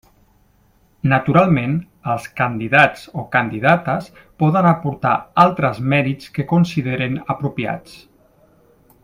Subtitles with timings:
[1.09, 1.75] Naturalment,
[2.13, 4.09] els candidats o candidates
[4.45, 5.13] poden aportar
[5.45, 8.03] altres mèrits que consideren apropiats.